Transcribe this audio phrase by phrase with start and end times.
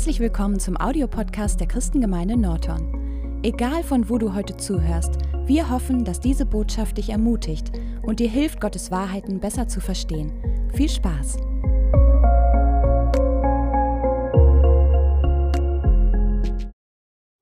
[0.00, 3.42] Herzlich willkommen zum Audiopodcast der Christengemeinde Norton.
[3.42, 5.12] Egal von wo du heute zuhörst,
[5.44, 10.32] wir hoffen, dass diese Botschaft dich ermutigt und dir hilft, Gottes Wahrheiten besser zu verstehen.
[10.72, 11.36] Viel Spaß!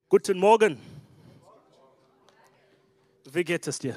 [0.08, 0.80] Guten Morgen.
[3.30, 3.94] Wie geht es dir?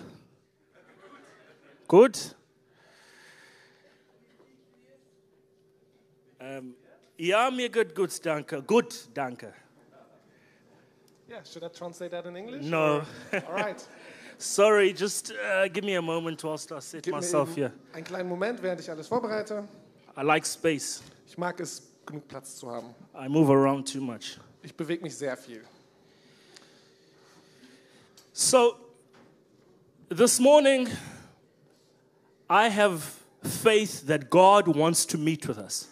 [1.87, 2.35] Gut?
[6.39, 6.75] Ähm,
[7.27, 8.61] ja, mir geht gut, danke.
[8.63, 9.53] Gut, danke.
[11.29, 12.65] Yeah, should I translate that in English?
[12.65, 12.97] No.
[12.97, 13.05] or-
[13.47, 13.87] All right.
[14.37, 17.71] Sorry, just uh, give me a moment whilst I set Gib myself here.
[17.93, 19.63] einen kleinen Moment, während ich alles vorbereite.
[20.17, 21.01] I like space.
[21.27, 22.93] Ich mag es, genug Platz zu haben.
[23.15, 24.39] I move around too much.
[24.63, 25.63] Ich bewege mich sehr viel.
[28.33, 28.75] So,
[30.09, 30.89] this morning,
[32.49, 33.03] I have
[33.43, 35.87] faith that God wants to meet with us.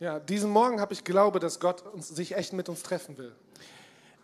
[0.00, 3.32] Ja, diesen Morgen habe ich Glaube, dass Gott uns, sich echt mit uns treffen will.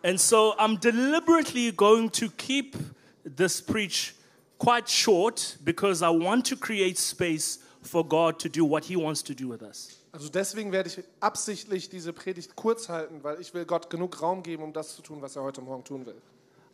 [0.03, 2.75] And so I'm deliberately going to keep
[3.23, 4.15] this preach
[4.57, 9.23] quite short because I want to create space for God to do what He wants
[9.25, 9.99] to do with us.
[10.11, 14.41] Also deswegen werde ich absichtlich diese Predigt kurz halten, weil ich will Gott genug Raum
[14.41, 16.19] geben, um das zu tun, was er heute Morgen tun will.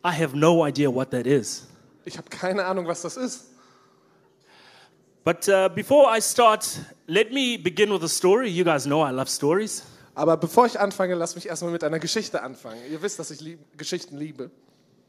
[0.02, 1.66] I have no idea what that is.
[2.06, 3.50] Ich habe keine Ahnung, was das ist.
[5.24, 8.50] But uh, before I start, let me begin with a story.
[8.50, 9.82] You guys know I love stories.
[10.14, 12.78] Aber bevor ich anfange, lass mich erstmal mit einer Geschichte anfangen.
[12.90, 14.50] Ihr wisst, dass ich lieb, Geschichten liebe.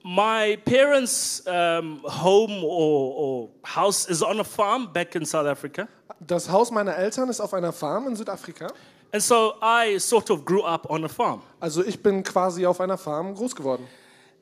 [0.03, 5.89] My parents' um, home or, or house is on a farm back in South Africa.
[6.22, 8.67] Das Haus meiner Eltern ist auf einer Farm in Südafrika.
[9.11, 11.41] And so I sort of grew up on a farm.
[11.59, 13.85] Also ich bin quasi auf einer Farm groß geworden.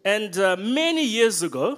[0.03, 1.77] And uh, many years ago,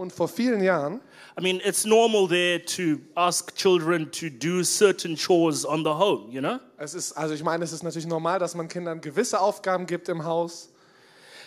[0.00, 1.02] Und vor vielen Jahren
[1.40, 6.30] I mean, it's normal there to ask children to do certain chores on the home,
[6.30, 6.60] you know?
[6.76, 10.10] Es ist, also ich meine, es ist natürlich normal, dass man Kindern gewisse Aufgaben gibt
[10.10, 10.68] im Haus.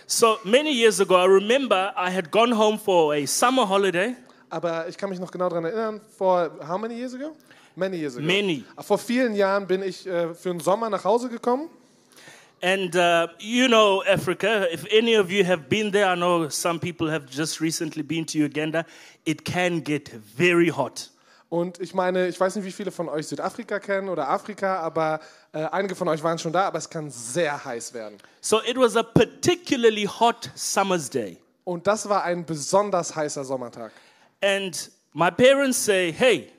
[0.08, 4.16] So many years ago, I remember I had gone home for a summer holiday.
[4.50, 7.36] Aber ich kann mich noch genau daran erinnern, vor how many years ago?
[7.76, 8.26] Many years ago.
[8.26, 8.64] Many.
[8.80, 11.70] Vor vielen Jahren bin ich äh, für den Sommer nach Hause gekommen.
[12.64, 16.80] And uh, you know, Africa, if any of you have been there, I know some
[16.80, 18.86] people have just recently been to Uganda,
[19.26, 21.10] it can get very hot.
[21.50, 25.20] Und ich meine, ich weiß nicht, wie viele von euch Südafrika kennen oder Afrika, aber
[25.52, 28.18] äh, einige von euch waren schon da, aber es kann sehr heiß werden.
[28.40, 31.38] So it was a particularly hot summer's day.
[31.66, 33.92] Und das war ein besonders heißer Sommertag.
[34.42, 36.50] And my parents say, hey,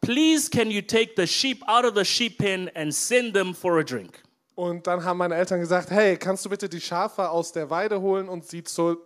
[0.00, 3.80] please can you take the sheep out of the sheep pen and send them for
[3.80, 4.22] a drink?
[4.58, 8.00] Und dann haben meine Eltern gesagt, hey, kannst du bitte die Schafe aus der Weide
[8.00, 8.98] holen und sie zur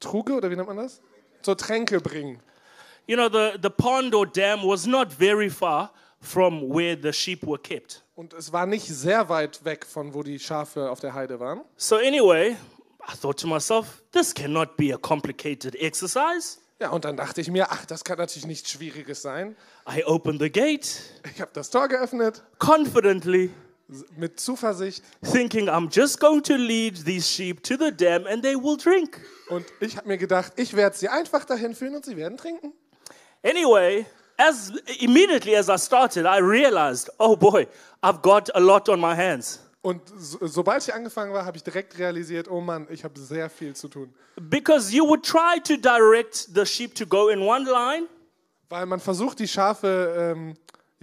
[0.00, 1.02] Truge, oder wie nennt man das?
[1.42, 2.40] Zur Tränke bringen.
[3.06, 7.46] You know, the, the pond or dam was not very far from where the sheep
[7.46, 8.02] were kept.
[8.14, 11.60] Und es war nicht sehr weit weg von wo die Schafe auf der Heide waren.
[11.76, 12.56] So, anyway,
[13.06, 16.60] I thought to myself, this cannot be a complicated exercise.
[16.80, 19.54] Ja, und dann dachte ich mir, ach, das kann natürlich nichts Schwieriges sein.
[19.86, 20.88] I opened the gate
[21.34, 23.50] Ich habe das Tor geöffnet, confidently,
[24.16, 25.02] mit Zuversicht.
[25.22, 29.20] thinking I'm just going to lead these sheep to the dam and they will drink.
[29.48, 32.72] Und ich habe mir gedacht, ich werde sie einfach dahin führen und sie werden trinken.
[33.42, 34.06] Anyway,
[34.38, 37.66] as immediately as I started, I realized, oh boy,
[38.02, 39.60] I've got a lot on my hands.
[39.82, 43.50] Und so, sobald ich angefangen war, habe ich direkt realisiert, oh Mann, ich habe sehr
[43.50, 44.14] viel zu tun.
[44.40, 48.06] Because you would try to direct the sheep to go in one line,
[48.70, 50.54] Weil man versucht, die Schafe ähm,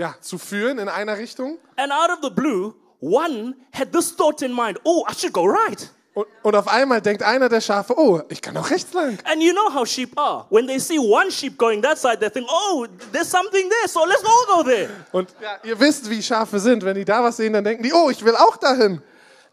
[0.02, 1.60] ja, zu führen in einer Richtung.
[1.78, 5.46] and out of the blue, one had this thought in mind oh, I should go
[5.46, 5.90] right.
[6.14, 9.18] Und, und auf einmal denkt einer der Schafe, oh, ich kann auch rechts lang.
[9.24, 10.46] And you know how sheep are.
[10.50, 14.04] When they see one sheep going that side, they think, oh, there's something there, so
[14.06, 14.90] let's all go there.
[15.14, 16.84] Und ja, ihr wisst, wie Schafe sind.
[16.84, 19.02] Wenn die da was sehen, dann denken die, oh, ich will auch dahin.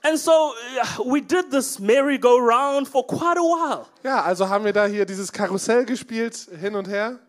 [0.02, 3.86] And so uh, we did this merry-go-round for quite a while.
[4.02, 7.20] Ja, also haben wir da hier dieses Karussell gespielt, hin und her.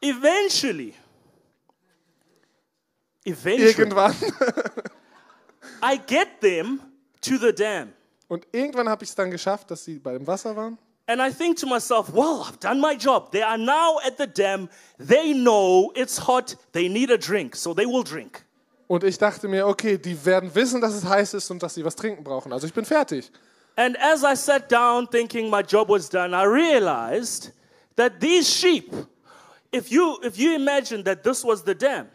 [0.00, 0.94] Eventually,
[3.28, 4.14] eventually, Irgendwann.
[5.82, 6.80] I get them
[7.20, 7.92] to the dam.
[8.28, 10.78] Und irgendwann habe ich es dann geschafft, dass sie beim Wasser waren.
[11.06, 13.30] And I think to myself, well, I've done my job.
[13.32, 14.68] They are now at the dam.
[14.98, 16.56] They know it's hot.
[16.72, 18.44] They need a drink, so they will drink.
[18.88, 21.84] Und ich dachte mir, okay, die werden wissen, dass es heiß ist und dass sie
[21.84, 22.52] was trinken brauchen.
[22.52, 23.30] Also ich bin fertig.
[23.76, 27.52] And as I sat down thinking my job was done, I realized
[27.96, 28.92] that these sheep,
[29.72, 32.08] if you if you imagine that this was the dam,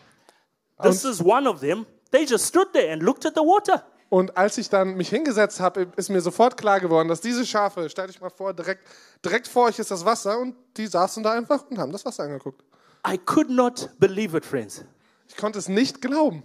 [0.83, 3.83] this is one of them, they just stood there and looked at the water.
[4.09, 7.89] Und als ich dann mich hingesetzt habe, ist mir sofort klar geworden, dass diese Schafe,
[7.89, 8.87] stellt euch mal vor, direkt,
[9.25, 12.23] direkt vor euch ist das Wasser und die saßen da einfach und haben das Wasser
[12.23, 12.63] angeguckt.
[13.07, 14.85] I could not believe it, friends.
[15.27, 16.43] Ich konnte es nicht glauben.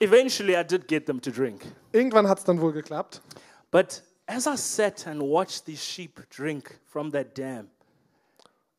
[0.00, 1.60] Eventually, I did get them to drink.
[1.92, 3.20] Irgendwann hat es dann wohl geklappt.
[3.70, 7.68] But as I sat and watched these sheep drink from that dam,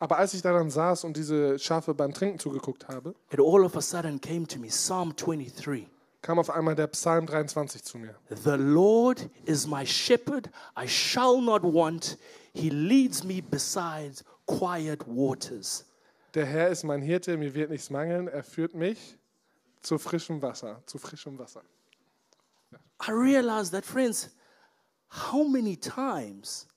[0.03, 3.63] Aber als ich da dann saß und diese Schafe beim Trinken zugeguckt habe, it all
[3.63, 5.87] of a sudden came to me Psalm 23.
[6.21, 8.13] kam auf einmal der Psalm 23 zu mir.
[8.27, 12.17] The Lord is my shepherd, I shall not want.
[12.53, 14.15] He leads me beside
[14.45, 15.85] quiet waters.
[16.33, 18.27] Der Herr ist mein Hirte, mir wird nichts mangeln.
[18.27, 19.17] Er führt mich
[19.83, 21.61] zu frischem Wasser, zu frischem Wasser.
[23.07, 24.31] I realized that, friends,
[25.07, 26.67] how many times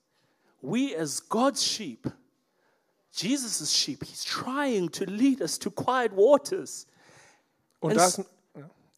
[0.63, 2.07] we as God's sheep,
[3.17, 6.87] Jesus' sheep, He's trying to lead us to quiet waters.
[7.81, 8.25] Und da, ist,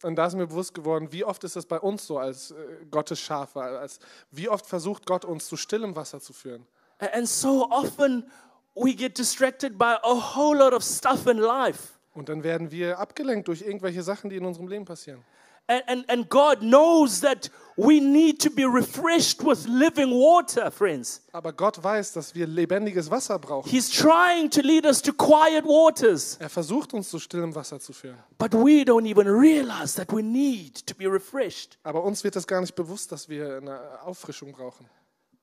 [0.03, 2.55] und da ist mir bewusst geworden, wie oft ist es bei uns so als äh,
[2.89, 3.99] Gottes Schafe, als
[4.31, 6.65] wie oft versucht Gott uns zu stillem Wasser zu führen.
[6.99, 8.29] And so often
[8.75, 11.99] we get distracted by a whole lot of stuff in life.
[12.13, 15.23] Und dann werden wir abgelenkt durch irgendwelche Sachen, die in unserem Leben passieren.
[15.69, 21.21] And, and, and God knows that we need to be refreshed with living water, friends.
[21.31, 23.69] Aber Gott weiß, dass wir lebendiges Wasser brauchen.
[23.69, 27.93] He's trying to lead us to quiet waters, Er versucht uns zu stillem Wasser zu
[27.93, 28.17] führen.
[28.39, 31.77] but we don't even realize that we need to be refreshed.
[31.83, 34.89] Aber uns wird es gar nicht bewusst, dass wir eine Auffrischung brauchen.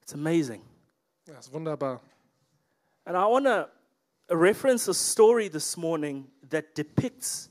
[0.03, 0.61] It's amazing.
[1.29, 2.01] Ja, ist wunderbar.
[3.05, 3.69] And I want to
[4.35, 7.49] reference a story this morning that depicts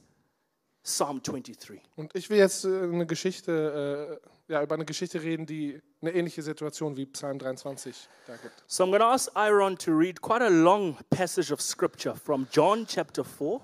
[0.86, 1.82] Psalm 23.
[1.96, 6.14] Und ich will jetzt äh, eine Geschichte, äh, ja, über eine Geschichte reden, die eine
[6.14, 8.64] ähnliche Situation wie Psalm 23 da gibt.
[8.68, 12.48] So I'm going to ask Aaron to read quite a long passage of scripture from
[12.52, 13.60] John chapter 4.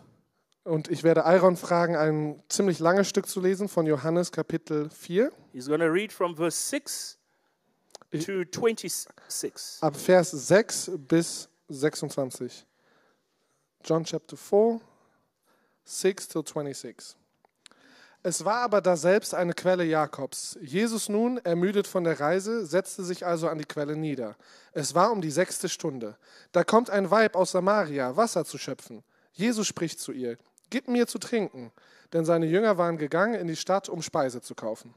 [0.63, 5.31] Und ich werde Aaron fragen, ein ziemlich langes Stück zu lesen von Johannes Kapitel 4,
[5.53, 7.19] He's going to read from verse 6
[8.11, 9.77] to 26.
[9.81, 12.65] ab Vers 6 bis 26.
[13.83, 14.81] John chapter 4,
[15.91, 17.17] 6 to 26.
[18.23, 20.57] Es war aber daselbst eine Quelle Jakobs.
[20.61, 24.37] Jesus nun, ermüdet von der Reise, setzte sich also an die Quelle nieder.
[24.73, 26.15] Es war um die sechste Stunde.
[26.51, 29.03] Da kommt ein Weib aus Samaria, Wasser zu schöpfen.
[29.33, 30.37] Jesus spricht zu ihr,
[30.69, 31.71] Gib mir zu trinken.
[32.13, 34.93] Denn seine Jünger waren gegangen in die Stadt, um Speise zu kaufen.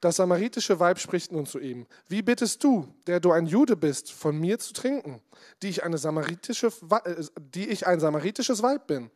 [0.00, 4.12] Das samaritische Weib spricht nun zu ihm, Wie bittest du, der du ein Jude bist,
[4.12, 5.20] von mir zu trinken,
[5.62, 9.10] die ich, äh, die ich ein samaritisches Weib bin?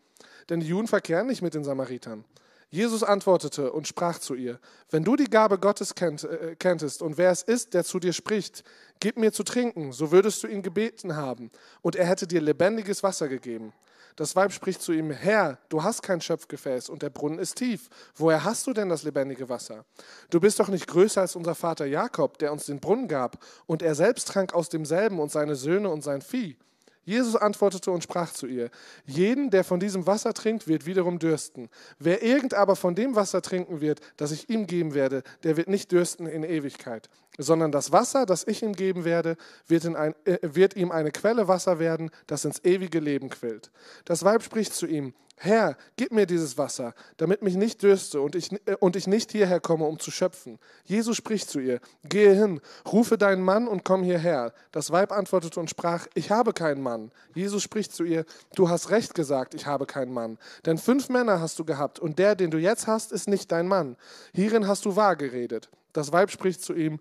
[0.48, 2.24] Denn die Juden verkehren nicht mit den Samaritern.
[2.70, 4.58] Jesus antwortete und sprach zu ihr,
[4.90, 8.12] wenn du die Gabe Gottes kennt, äh, kenntest und wer es ist, der zu dir
[8.12, 8.64] spricht,
[8.98, 11.52] gib mir zu trinken, so würdest du ihn gebeten haben,
[11.82, 13.72] und er hätte dir lebendiges Wasser gegeben.
[14.16, 17.88] Das Weib spricht zu ihm, Herr, du hast kein Schöpfgefäß und der Brunnen ist tief.
[18.14, 19.84] Woher hast du denn das lebendige Wasser?
[20.30, 23.82] Du bist doch nicht größer als unser Vater Jakob, der uns den Brunnen gab, und
[23.82, 26.56] er selbst trank aus demselben und seine Söhne und sein Vieh.
[27.04, 28.70] Jesus antwortete und sprach zu ihr,
[29.06, 31.68] jeden, der von diesem Wasser trinkt, wird wiederum dürsten.
[31.98, 35.68] Wer irgend aber von dem Wasser trinken wird, das ich ihm geben werde, der wird
[35.68, 37.08] nicht dürsten in Ewigkeit,
[37.38, 39.36] sondern das Wasser, das ich ihm geben werde,
[39.66, 43.70] wird, in ein, äh, wird ihm eine Quelle Wasser werden, das ins ewige Leben quillt.
[44.04, 48.36] Das Weib spricht zu ihm, Herr, gib mir dieses Wasser, damit mich nicht dürste und
[48.36, 50.58] ich, äh, und ich nicht hierher komme, um zu schöpfen.
[50.84, 54.52] Jesus spricht zu ihr, gehe hin, rufe deinen Mann und komm hierher.
[54.70, 57.10] Das Weib antwortete und sprach, ich habe keinen Mann.
[57.34, 60.38] Jesus spricht zu ihr, du hast recht gesagt, ich habe keinen Mann.
[60.66, 63.66] Denn fünf Männer hast du gehabt und der, den du jetzt hast, ist nicht dein
[63.66, 63.96] Mann.
[64.32, 65.68] Hierin hast du wahr geredet.
[65.92, 67.00] Das Weib spricht zu ihm,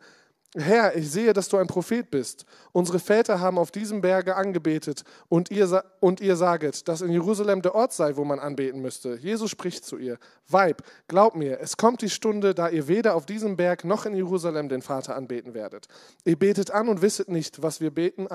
[0.56, 2.46] Herr, ich sehe, dass du ein Prophet bist.
[2.74, 7.64] Unsere Väter haben auf diesem Berge angebetet und ihr, und ihr saget, dass in Jerusalem
[7.64, 9.16] der Ort sei, wo man anbeten müsste.
[9.16, 13.26] Jesus spricht zu ihr, Weib, glaub mir, es kommt die Stunde, da ihr weder auf
[13.26, 15.88] diesem Berg noch in Jerusalem den Vater anbeten werdet.
[16.24, 18.28] Ihr betet an und wisset nicht, was wir beten,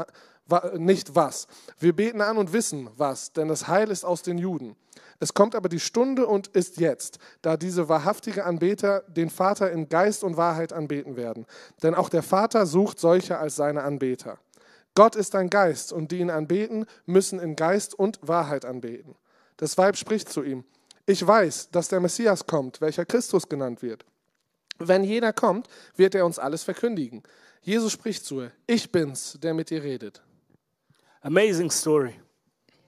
[0.76, 1.46] nicht was.
[1.78, 4.74] Wir beten an und wissen was, denn das Heil ist aus den Juden.
[5.20, 9.88] Es kommt aber die Stunde und ist jetzt, da diese wahrhaftige Anbeter den Vater in
[9.88, 11.46] Geist und Wahrheit anbeten werden.
[11.82, 14.38] Denn auch der Vater sucht solche als seine Anbeter.
[14.94, 19.16] Gott ist ein Geist und die ihn anbeten, müssen in Geist und Wahrheit anbeten.
[19.56, 20.64] Das Weib spricht zu ihm,
[21.06, 24.04] ich weiß, dass der Messias kommt, welcher Christus genannt wird.
[24.78, 27.22] Wenn jener kommt, wird er uns alles verkündigen.
[27.62, 30.22] Jesus spricht zu ihr, ich bin's, der mit dir redet.
[31.22, 32.14] Amazing story.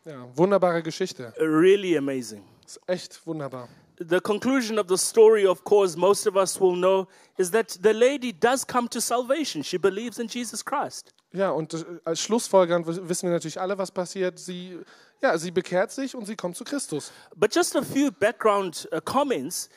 [0.04, 1.33] Ja, wunderbare Geschichte.
[1.38, 2.42] Really amazing.
[2.66, 3.69] Ist echt wunderbar.
[3.99, 7.92] The conclusion of the story, of course, most of us will know, is that the
[7.92, 9.62] lady does come to salvation.
[9.62, 11.12] She believes in Jesus Christ.
[11.33, 14.38] Ja, und äh, als Schlussfolgernd w- wissen wir natürlich alle, was passiert.
[14.38, 14.78] Sie,
[15.21, 17.12] ja, sie bekehrt sich und sie kommt zu Christus.
[17.37, 19.69] But just a few background uh, comments.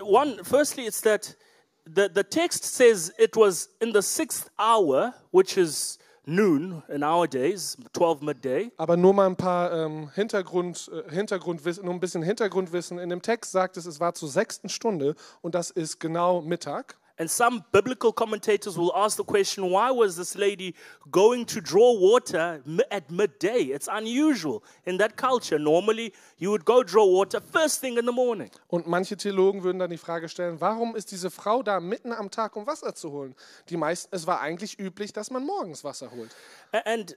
[0.00, 1.36] One, firstly, it's that
[1.84, 7.26] the, the text says it was in the sixth hour, which is noon in our
[7.26, 8.72] days, 12 midday.
[8.76, 12.98] Aber nur mal ein paar ähm, Hintergrund, äh, Hintergrundwissen, nur ein bisschen Hintergrundwissen.
[12.98, 16.96] In dem Text sagt es, es war zur sechsten Stunde und das ist genau Mittag.
[17.18, 20.74] And some biblical commentators will ask the question why was this lady
[21.10, 23.72] going to draw water at midday?
[23.72, 25.58] It's unusual in that culture.
[25.58, 28.50] Normally, you would go draw water first thing in the morning.
[28.68, 32.30] Und manche Theologen würden dann die Frage stellen, warum ist diese Frau da mitten am
[32.30, 33.34] Tag, um Wasser zu holen?
[33.70, 36.34] Die meisten, es war eigentlich üblich, dass man morgens Wasser holt.
[36.84, 37.16] And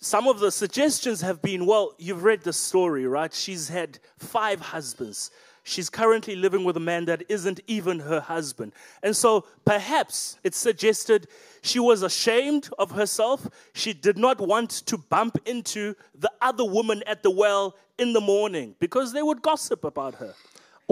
[0.00, 3.34] some of the suggestions have been well, you've read the story, right?
[3.34, 5.32] She's had five husbands.
[5.64, 8.72] She's currently living with a man that isn't even her husband.
[9.02, 11.28] And so perhaps it's suggested
[11.62, 13.46] she was ashamed of herself.
[13.72, 18.20] She did not want to bump into the other woman at the well in the
[18.20, 20.34] morning because they would gossip about her.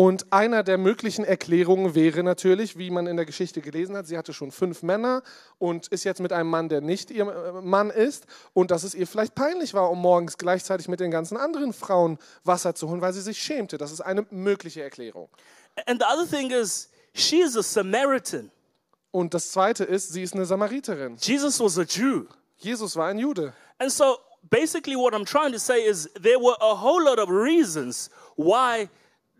[0.02, 4.16] Und einer der möglichen Erklärungen wäre natürlich, wie man in der Geschichte gelesen hat, sie
[4.16, 5.22] hatte schon fünf Männer
[5.58, 8.94] und ist jetzt mit einem Mann, der nicht ihr äh, Mann ist und dass es
[8.94, 13.02] ihr vielleicht peinlich war, um morgens gleichzeitig mit den ganzen anderen Frauen Wasser zu holen,
[13.02, 13.76] weil sie sich schämte.
[13.76, 15.28] Das ist eine mögliche Erklärung.
[15.84, 18.50] And the other thing is, she is a Samaritan.
[19.10, 21.18] Und das Zweite ist, sie ist eine Samariterin.
[21.20, 22.24] Jesus was a Jew.
[22.56, 23.52] Jesus war ein Jude.
[23.76, 24.16] And so
[24.48, 28.88] basically, what I'm trying to say is there were a whole lot of reasons why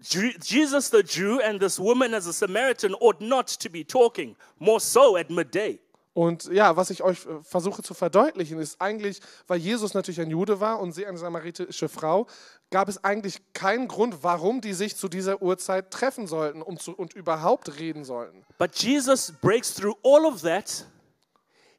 [0.02, 4.80] Jesus, the Jew, and this woman as a Samaritan ought not to be talking, more
[4.80, 5.78] so at midday.
[6.12, 10.30] Und ja, was ich euch äh, versuche zu verdeutlichen, ist eigentlich, weil Jesus natürlich ein
[10.30, 12.26] Jude war und sie eine samaritische Frau,
[12.70, 16.92] gab es eigentlich keinen Grund, warum die sich zu dieser Uhrzeit treffen sollten um zu,
[16.92, 18.44] und überhaupt reden sollten.
[18.58, 20.84] But Jesus breaks through all of that.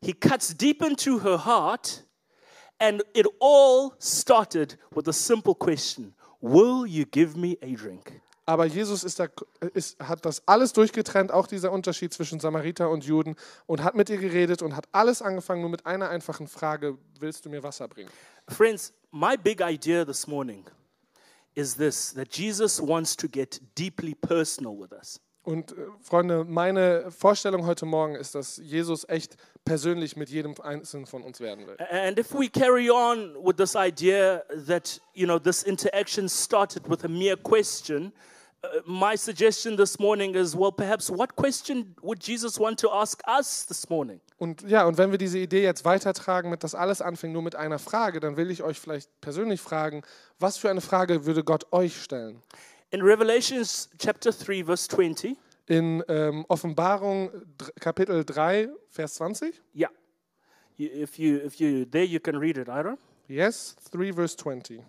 [0.02, 2.06] He cuts deep into her heart,
[2.80, 8.22] and it all started with a simple question Will you give me a drink?
[8.46, 9.28] Aber Jesus ist da,
[9.74, 13.36] ist, hat das alles durchgetrennt, auch dieser Unterschied zwischen Samariter und Juden,
[13.68, 17.46] und hat mit ihr geredet und hat alles angefangen nur mit einer einfachen Frage: Willst
[17.46, 18.10] du mir Wasser bringen?
[18.50, 20.66] Friends, my big idea this morning
[21.54, 25.22] is this that Jesus wants to get deeply personal with us.
[25.44, 31.08] Und äh, Freunde, meine Vorstellung heute Morgen ist, dass Jesus echt persönlich mit jedem Einzelnen
[31.08, 31.78] von uns werden will.
[31.90, 37.04] And if we carry on with this idea that, you know, this interaction started with
[37.04, 38.14] a mere question,
[38.64, 43.22] uh, my suggestion this morning is well, perhaps what question would Jesus want to ask
[43.28, 44.22] us this morning?
[44.38, 47.56] Und ja, und wenn wir diese Idee jetzt weitertragen, mit das alles anfing nur mit
[47.56, 50.04] einer Frage, dann will ich euch vielleicht persönlich fragen,
[50.40, 52.42] was für eine Frage würde Gott euch stellen?
[52.92, 59.54] In Revelations chapter 3, verse 20, In ähm, Offenbarung dr- Kapitel 3, Vers 20?
[59.74, 59.90] yeah.
[60.78, 62.98] You, if you if you there you can read it, Ira.
[63.28, 64.84] Yes, 3 verse 20.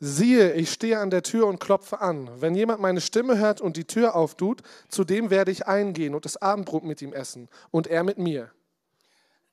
[0.00, 2.28] Siehe, ich stehe an der Tür und klopfe an.
[2.40, 6.24] Wenn jemand meine Stimme hört und die Tür auftut, zu dem werde ich eingehen und
[6.24, 8.50] das Abendbrot mit ihm essen und er mit mir.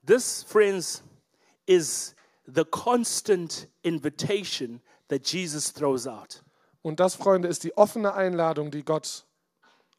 [0.05, 1.03] This, friends,
[1.67, 2.15] is
[2.53, 6.43] the constant invitation that Jesus throws out.
[6.81, 9.25] Und das, Freunde, ist die offene Einladung, die Gott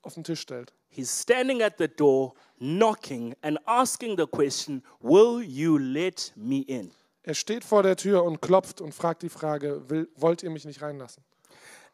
[0.02, 0.72] auf den Tisch stellt.
[0.88, 6.92] He's standing at the door, knocking and asking the question, Will you let me in?
[7.22, 10.64] Er steht vor der Tür und klopft und fragt die Frage, will, wollt ihr mich
[10.64, 11.22] nicht reinlassen?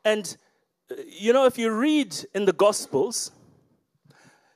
[0.03, 0.39] And,
[0.91, 3.33] uh, you know, if you read in the Gospels,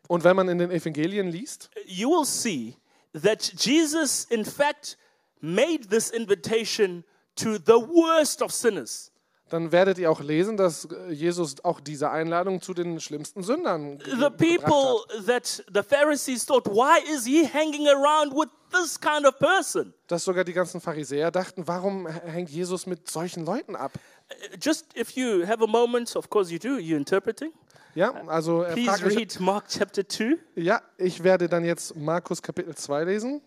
[0.09, 2.77] Und wenn man in den Evangelien liest, you will see
[3.13, 4.99] that Jesus, in fact,
[5.43, 7.05] made this invitation
[7.37, 9.13] to the worst of sinners.
[9.53, 13.99] dann werdet ihr auch lesen, dass äh, Jesus auch diese Einladung zu den schlimmsten Sündern
[14.01, 15.27] The people hat.
[15.27, 19.93] that the Pharisees thought, why is he hanging around with this kind of person?
[20.07, 23.93] Dass sogar die ganzen Pharisäer dachten, warum hängt Jesus mit solchen Leuten ab?
[23.95, 27.53] Uh, Just if you have a moment, of course you do, you're interpreting.
[27.95, 32.75] Ja, also er Please read Mark chapter 2, ja, ich werde dann jetzt Markus Kapitel
[32.75, 33.43] 2 lesen,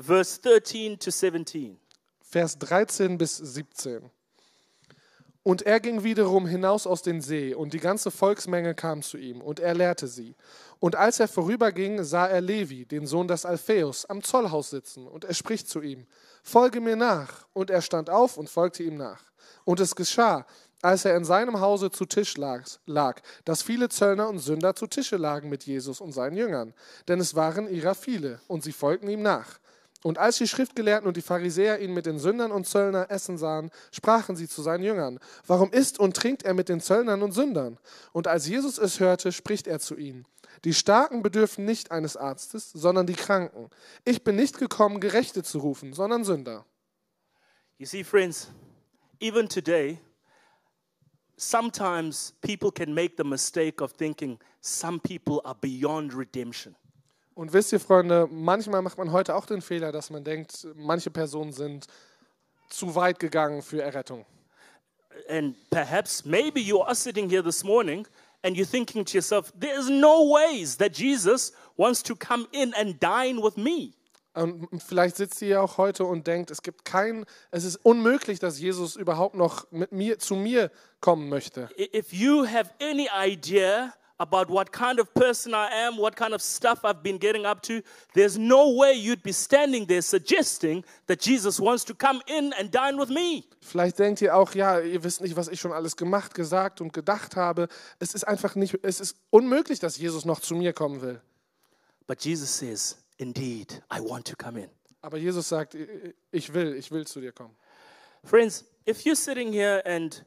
[0.00, 1.78] verse 13 to 17.
[2.22, 4.10] Vers 13 bis 17.
[5.42, 9.40] Und er ging wiederum hinaus aus den See, und die ganze Volksmenge kam zu ihm,
[9.40, 10.36] und er lehrte sie.
[10.78, 15.24] Und als er vorüberging, sah er Levi, den Sohn des Alpheus, am Zollhaus sitzen, und
[15.24, 16.06] er spricht zu ihm,
[16.42, 17.46] Folge mir nach.
[17.52, 19.22] Und er stand auf und folgte ihm nach.
[19.64, 20.46] Und es geschah,
[20.82, 24.86] als er in seinem Hause zu Tisch lag, lag, dass viele Zöllner und Sünder zu
[24.86, 26.74] Tische lagen mit Jesus und seinen Jüngern.
[27.08, 29.58] Denn es waren ihrer viele, und sie folgten ihm nach.
[30.02, 33.70] Und als die Schriftgelehrten und die Pharisäer ihn mit den Sündern und Zöllnern essen sahen,
[33.92, 37.78] sprachen sie zu seinen Jüngern, warum isst und trinkt er mit den Zöllnern und Sündern?
[38.12, 40.26] Und als Jesus es hörte, spricht er zu ihnen,
[40.64, 43.68] die Starken bedürfen nicht eines Arztes, sondern die Kranken.
[44.04, 46.64] Ich bin nicht gekommen, Gerechte zu rufen, sondern Sünder.
[47.78, 48.48] You see, friends,
[49.20, 49.98] even today,
[51.36, 56.74] sometimes people can make the mistake of thinking some people are beyond redemption.
[57.40, 61.10] Und wisst ihr, Freunde, manchmal macht man heute auch den Fehler, dass man denkt, manche
[61.10, 61.86] Personen sind
[62.68, 64.26] zu weit gegangen für Errettung.
[65.26, 68.06] And perhaps, maybe you are sitting here this morning
[68.42, 73.02] and you're thinking to yourself, there's no ways that Jesus wants to come in and
[73.02, 73.94] dine with me.
[74.34, 78.38] Und vielleicht sitzt ihr ja auch heute und denkt, es gibt kein, es ist unmöglich,
[78.38, 80.70] dass Jesus überhaupt noch mit mir zu mir
[81.00, 81.70] kommen möchte.
[81.78, 86.42] If you have any idea about what kind of person I am, what kind of
[86.42, 87.82] stuff I've been getting up to,
[88.14, 92.70] there's no way you'd be standing there suggesting that Jesus wants to come in and
[92.70, 93.44] dine with me.
[93.62, 96.92] Vielleicht denkt ihr auch, ja, ihr wisst nicht, was ich schon alles gemacht, gesagt und
[96.92, 97.68] gedacht habe.
[97.98, 101.20] Es ist einfach nicht, es ist unmöglich, dass Jesus noch zu mir kommen will.
[102.06, 104.70] But Jesus says, Indeed, I want to come in.
[105.02, 105.76] Aber Jesus sagt,
[106.30, 107.54] ich will, ich will zu dir kommen.
[108.24, 110.24] Friends, if you're sitting here and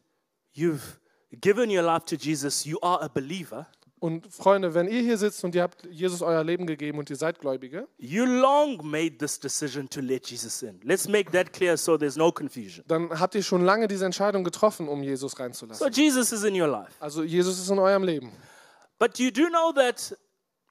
[0.54, 1.00] you've
[1.42, 3.68] given your life to Jesus, you are a believer,
[4.04, 7.16] Und Freunde, wenn ihr hier sitzt und ihr habt Jesus euer Leben gegeben und ihr
[7.16, 10.78] seid Gläubige, you long made this decision to let Jesus in.
[10.84, 12.84] Let's make that clear so there's no confusion.
[12.90, 15.90] dann habt ihr schon lange diese Entscheidung getroffen, um Jesus So reinzulassen.
[15.94, 16.92] Jesus is in your life.
[17.00, 18.34] Also Jesus ist in eurem Leben.
[19.00, 20.14] But you do know that,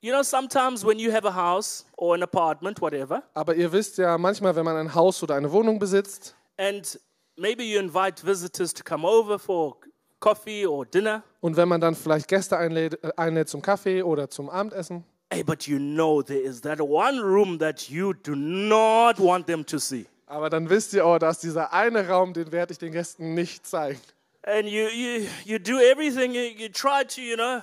[0.03, 3.97] you know, sometimes when you have a house or an apartment, whatever, Aber ihr wisst
[3.97, 7.01] ja, manchmal, wenn man ein Haus oder eine Wohnung besitzt and
[7.39, 9.79] maybe you invite visitors to come over for
[10.23, 14.31] coffee or dinner, und wenn man dann vielleicht Gäste einlädt, äh, einlädt zum Kaffee oder
[14.31, 19.19] zum Abendessen, hey, but you know there is that one room that you do not
[19.19, 20.07] want them to see.
[20.27, 23.35] aber dann wisst ihr, oh, da ist dieser eine Raum, den werde ich den Gästen
[23.35, 24.01] nicht zeigen.
[24.45, 27.61] And you, you, you do everything, you, you try to, you know,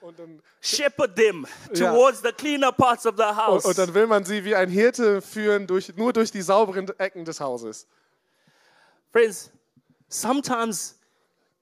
[0.00, 1.90] Und dann, shepherd them Ja.
[1.92, 3.64] towards the cleaner parts of the und, house.
[3.64, 7.24] und dann will man sie wie ein Hirte führen, durch, nur durch die sauberen Ecken
[7.24, 7.86] des Hauses.
[9.12, 9.50] Friends,
[10.08, 10.98] sometimes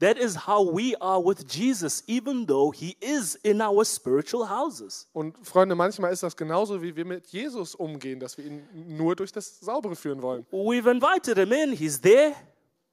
[0.02, 5.06] that is how we are with Jesus, even though he is in our spiritual houses.
[5.14, 9.14] Und Freunde, manchmal ist das genauso, wie wir mit Jesus umgehen, dass wir ihn nur
[9.14, 10.44] durch das Saubere führen wollen.
[10.50, 12.34] We've invited him in, he's there,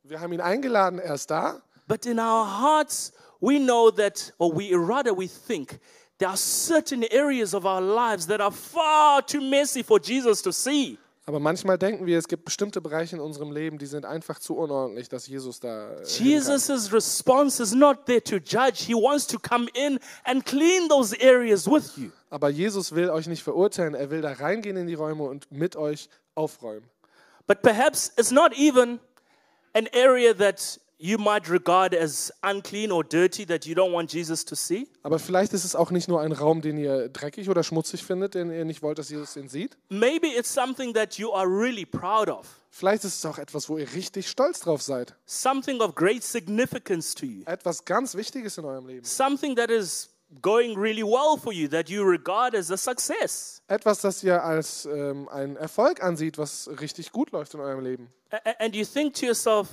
[0.04, 4.56] Wir haben ihn eingeladen, er ist da, but in our hearts, we know that, or
[4.56, 5.80] we rather, we think
[6.20, 10.52] there are certain areas of our lives that are far too messy for Jesus to
[10.52, 11.00] see.
[11.30, 14.58] Aber manchmal denken wir, es gibt bestimmte Bereiche in unserem Leben, die sind einfach zu
[14.58, 15.92] unordentlich, dass Jesus da.
[15.92, 16.04] äh.
[16.04, 18.86] Jesus' response is not there to judge.
[18.88, 22.10] He wants to come in and clean those areas with you.
[22.32, 25.76] Aber Jesus will euch nicht verurteilen, er will da reingehen in die Räume und mit
[25.76, 26.90] euch aufräumen.
[27.46, 29.00] But perhaps it's not even
[29.76, 34.44] an area that you might regard as unclean or dirty that you don't want Jesus
[34.46, 34.88] to see.
[35.02, 38.36] Aber vielleicht ist es auch nicht nur ein Raum, den ihr dreckig oder schmutzig findet,
[38.36, 39.78] den ihr nicht wollt, dass Jesus den sieht.
[39.90, 43.78] Maybe it's something that you are really proud of, Vielleicht ist es auch etwas, wo
[43.78, 45.16] ihr richtig stolz drauf seid.
[45.26, 49.06] something of great significance to you, Etwas ganz Wichtiges in eurem Leben.
[49.06, 50.10] something that is
[50.42, 53.62] going really well for you that you regard as a success.
[53.68, 58.10] Etwas, das ihr als ähm, einen Erfolg ansieht, was richtig gut läuft in eurem Leben.
[58.60, 59.68] And you think to yourself,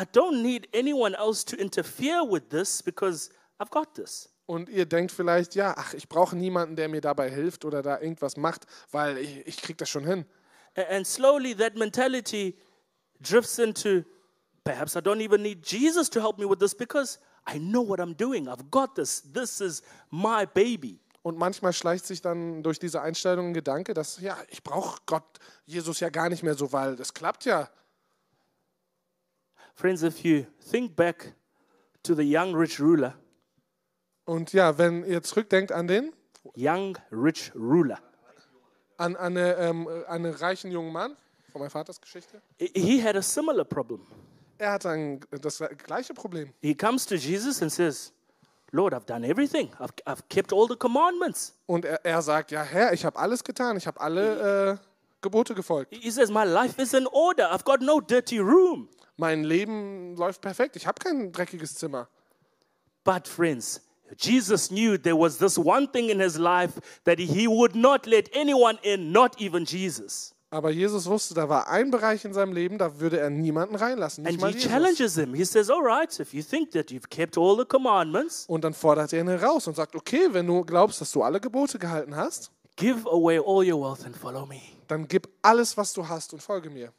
[0.00, 4.28] I don't need anyone else to interfere with this because I've got this.
[4.46, 8.00] Und ihr denkt vielleicht, ja, ach, ich brauche niemanden, der mir dabei hilft oder da
[8.00, 10.24] irgendwas macht, weil ich, ich krieg das schon hin.
[10.88, 12.56] And slowly that mentality
[13.20, 14.02] drifts into
[14.64, 18.00] perhaps I don't even need Jesus to help me with this because I know what
[18.00, 18.48] I'm doing.
[18.48, 19.22] I've got this.
[19.32, 20.98] This is my baby.
[21.22, 25.38] Und manchmal schleicht sich dann durch diese Einstellung ein Gedanke, dass, ja, ich brauche Gott,
[25.66, 27.68] Jesus ja gar nicht mehr so, weil das klappt ja.
[29.80, 31.32] Friends, if you think back
[32.02, 33.14] to the young rich ruler,
[34.26, 36.12] Und ja, wenn ihr zurückdenkt an den,
[36.54, 37.98] young rich ruler,
[38.98, 41.16] an, an, eine, ähm, einen reichen jungen Mann
[41.50, 44.06] von meinem Vaters Geschichte, he- he had a similar problem.
[44.58, 46.52] er hatte ein, das gleiche Problem.
[46.60, 48.12] He comes to Jesus and says,
[48.72, 49.70] Lord, I've done everything.
[49.80, 51.54] I've, I've kept all the commandments.
[51.66, 54.76] Und er, er sagt, ja Herr, ich habe alles getan, ich habe alle äh,
[55.22, 55.92] Gebote gefolgt.
[55.94, 57.50] He says, My life is in order.
[57.52, 58.88] I've got no dirty room.
[59.20, 62.08] Mein Leben läuft perfekt, ich habe kein dreckiges Zimmer.
[63.04, 63.82] But, friends,
[64.18, 68.34] Jesus knew there was this one thing in his life that he would not let
[68.34, 70.34] anyone in, not even Jesus.
[70.52, 74.24] Aber Jesus wusste, da war ein Bereich in seinem Leben, da würde er niemanden reinlassen,
[74.24, 74.70] nicht And he Jesus.
[74.72, 75.34] challenges him.
[75.34, 78.74] He says, All right, if you think that you've kept all the commandments, Und dann
[78.74, 82.16] fordert er ihn heraus und sagt, okay, wenn du glaubst, dass du alle Gebote gehalten
[82.16, 84.60] hast, give away all your wealth and follow me.
[84.88, 86.92] dann gib alles, was du hast und folge mir.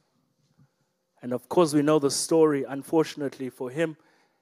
[1.22, 2.66] And of course, we know the story.
[2.68, 3.96] Unfortunately for him,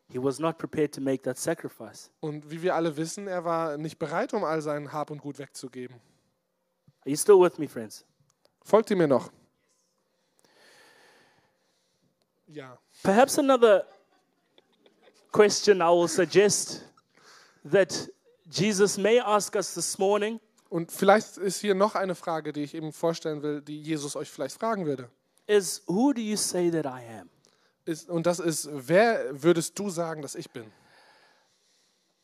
[0.10, 2.10] he was not prepared to make that sacrifice.
[2.22, 5.38] Und wie wir alle wissen, er war nicht bereit, um all sein Hab und Gut
[5.38, 5.96] wegzugeben.
[7.02, 8.06] Are you still with me, friends?
[8.64, 9.30] Folgt ihr mir noch?
[12.48, 12.78] Ja.
[13.04, 13.86] Perhaps another
[15.32, 16.84] question I will suggest
[17.70, 18.10] that
[18.50, 20.40] Jesus may ask us this morning
[20.70, 24.30] Und vielleicht ist hier noch eine Frage, die ich eben vorstellen will, die Jesus euch
[24.30, 25.10] vielleicht fragen würde.
[25.50, 27.30] Is who do you say that I am?
[27.86, 30.72] Ist, und das ist, wer würdest du sagen, dass ich bin?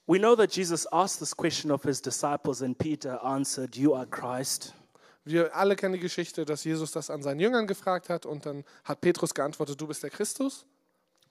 [0.07, 4.05] We know that Jesus asked this question of his disciples, and Peter answered, You are
[4.05, 4.75] Christ.
[5.23, 8.63] Wir alle kennen die Geschichte, dass Jesus das an seinen Jüngern gefragt hat und dann
[8.83, 10.67] hat Petrus geantwortet, du bist der Christus.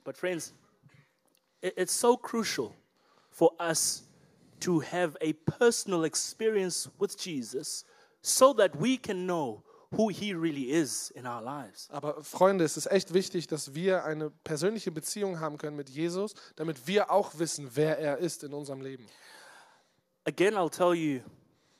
[0.03, 0.53] But, friends,
[1.61, 2.73] it's so crucial
[3.29, 4.03] for us
[4.59, 7.85] to have a personal experience with Jesus
[8.21, 9.63] so that we can know
[9.97, 11.87] who he really is in our lives.
[11.91, 16.33] Aber Freunde, es ist echt wichtig, dass wir eine persönliche Beziehung haben können mit Jesus,
[16.55, 19.05] damit wir auch wissen, wer er ist in unserem Leben.
[20.25, 21.21] Again, I'll tell you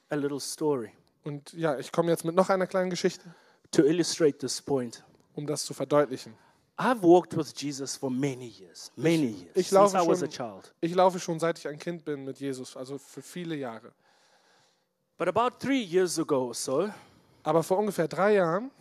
[0.09, 0.91] a little story
[1.23, 3.23] Und ja, ich komme jetzt mit noch einer kleinen Geschichte,
[3.71, 5.03] to illustrate this point.
[5.33, 6.33] um das zu verdeutlichen.
[6.77, 10.25] I've walked with Jesus for many years, many years, ich since laufe I was a
[10.25, 10.73] schon- child.
[10.81, 13.93] Ich laufe schon seit ich ein Kind bin mit Jesus, also für viele Jahre.
[15.17, 16.89] But about three years ago or so,
[17.45, 18.71] Aber vor ungefähr drei Jahren,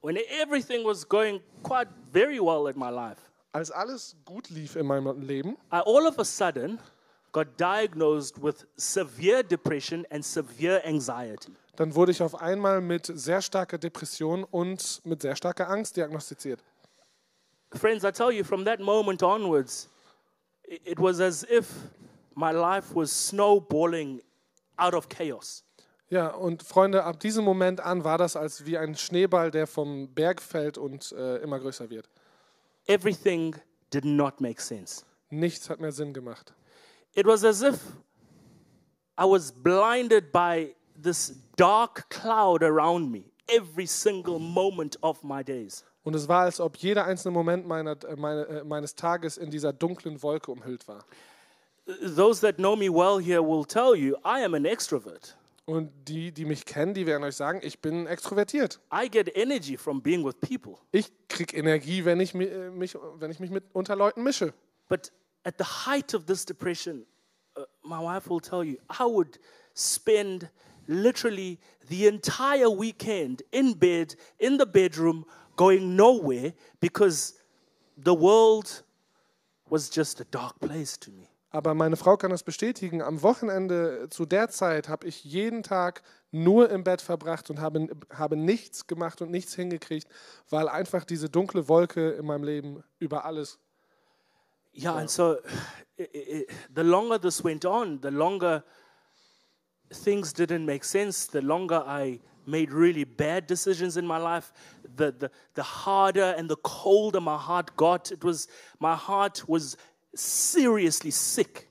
[0.00, 3.20] when everything was going quite very well in my life,
[3.52, 6.78] als alles gut lief in meinem Leben, I all of a sudden
[7.32, 11.52] got diagnosed with severe depression and severe anxiety.
[11.74, 16.60] dann wurde ich auf einmal mit sehr starker Depression und mit sehr starker Angst diagnostiziert.
[17.72, 19.88] Friends, I tell you, from that moment onwards,
[20.68, 21.68] it was as if
[22.36, 24.22] my life was snowballing
[24.76, 25.63] out of chaos.
[26.10, 30.08] Ja, und Freunde, ab diesem Moment an war das als wie ein Schneeball, der vom
[30.14, 32.08] Berg fällt und äh, immer größer wird.
[32.86, 33.56] Everything
[33.92, 35.04] did not make sense.
[35.30, 36.52] Nichts hat mehr Sinn gemacht.
[37.14, 37.80] It was as if
[39.18, 45.84] I was blinded by this dark cloud around me every single moment of my days.
[46.02, 49.50] Und es war, als ob jeder einzelne Moment meiner, äh, meine, äh, meines Tages in
[49.50, 51.04] dieser dunklen Wolke umhüllt war.
[51.86, 55.36] Those that know me well here will tell you I am an extrovert.
[55.66, 58.80] Und die, die mich kennen, die werden euch sagen, ich bin extrovertiert.
[58.92, 60.76] I get energy from being with people.
[60.92, 64.52] Ich kriege Energie, wenn ich, äh, mich, wenn ich mich mit unter Leuten mische.
[64.88, 65.10] But
[65.44, 67.06] at the height of this depression,
[67.56, 69.38] uh, my wife will tell you, I would
[69.74, 70.50] spend
[70.86, 75.24] literally the entire weekend in bed, in the bedroom,
[75.56, 77.34] going nowhere because
[77.96, 78.82] the world
[79.70, 81.30] was just a dark place to me.
[81.54, 83.00] Aber meine Frau kann das bestätigen.
[83.00, 87.86] Am Wochenende zu der Zeit habe ich jeden Tag nur im Bett verbracht und habe,
[88.12, 90.08] habe nichts gemacht und nichts hingekriegt,
[90.50, 93.60] weil einfach diese dunkle Wolke in meinem Leben über alles.
[94.72, 95.36] Yeah, and so
[95.96, 98.64] the longer this went on, the longer
[99.92, 104.52] things didn't make sense, the longer I made really bad decisions in my life,
[104.96, 108.10] the, the, the harder and the colder my heart got.
[108.10, 108.48] It was,
[108.80, 109.76] my heart was
[110.14, 111.68] seriously sick.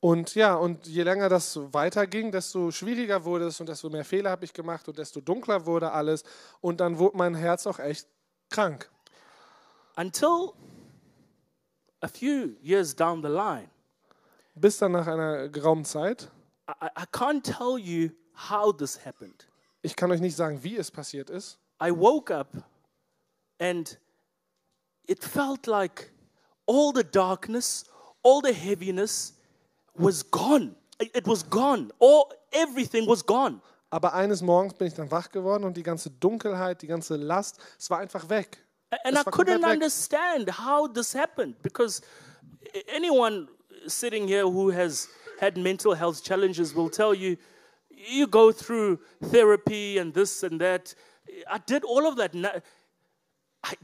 [0.00, 4.30] Und ja, und je länger das weiterging, desto schwieriger wurde es und desto mehr Fehler
[4.30, 6.22] habe ich gemacht und desto dunkler wurde alles.
[6.60, 8.06] Und dann wurde mein Herz auch echt
[8.50, 8.90] krank.
[9.96, 10.52] Until
[12.02, 13.70] a few years down the line,
[14.54, 16.30] Bis dann nach einer geraumen Zeit.
[16.68, 18.10] I, I can't tell you
[18.50, 19.46] how this happened.
[19.82, 21.58] Ich kann euch nicht sagen, wie es passiert ist.
[21.82, 22.48] I woke up
[23.58, 23.98] and
[25.06, 26.10] it felt like
[26.66, 27.84] all the darkness,
[28.22, 29.32] all the heaviness
[29.94, 30.74] was gone.
[31.00, 31.92] It was gone.
[31.98, 33.60] All everything was gone.
[33.90, 37.58] Aber eines Morgens bin ich dann wach geworden und die ganze Dunkelheit, die ganze Last,
[37.78, 38.58] es war einfach weg.
[39.04, 42.02] And I Es war komplett couldn't understand how this happened because
[42.94, 43.48] anyone
[43.86, 45.08] sitting here who has
[45.40, 47.36] had mental health challenges will tell you
[47.90, 48.98] you go through
[49.30, 50.94] therapy and this and that.
[51.48, 52.34] I did all of that.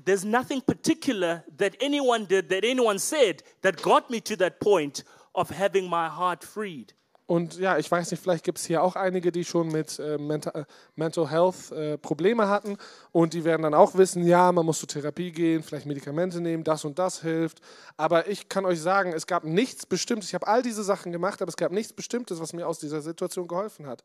[0.04, 5.04] There's nothing particular that anyone did, that anyone said, that got me to that point
[5.34, 6.94] of having my heart freed.
[7.26, 10.18] Und ja, ich weiß nicht, vielleicht gibt es hier auch einige, die schon mit äh,
[10.18, 10.64] Mental, äh,
[10.96, 12.76] Mental Health äh, Probleme hatten
[13.10, 16.62] und die werden dann auch wissen, ja, man muss zur Therapie gehen, vielleicht Medikamente nehmen,
[16.62, 17.60] das und das hilft.
[17.96, 20.28] Aber ich kann euch sagen, es gab nichts Bestimmtes.
[20.28, 23.00] Ich habe all diese Sachen gemacht, aber es gab nichts Bestimmtes, was mir aus dieser
[23.00, 24.02] Situation geholfen hat.